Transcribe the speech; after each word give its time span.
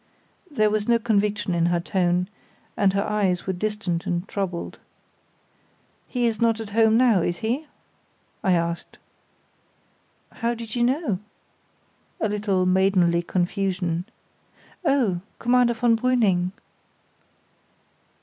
There 0.49 0.71
was 0.71 0.87
no 0.87 0.97
conviction 0.97 1.53
in 1.53 1.67
her 1.67 1.79
tone, 1.79 2.27
and 2.75 2.91
her 2.93 3.03
eyes 3.03 3.45
were 3.45 3.53
distant 3.53 4.07
and 4.07 4.27
troubled. 4.27 4.79
"He's 6.07 6.41
not 6.41 6.59
at 6.59 6.71
home 6.71 6.97
now, 6.97 7.21
is 7.21 7.37
he?" 7.45 7.67
I 8.43 8.53
asked. 8.53 8.97
"How 10.31 10.55
did 10.55 10.73
you 10.75 10.81
know?" 10.81 11.19
(a 12.19 12.27
little 12.29 12.65
maidenly 12.65 13.21
confusion). 13.21 14.05
"Oh, 14.83 15.21
Commander 15.37 15.75
von 15.75 15.95
Brüning." 15.95 16.51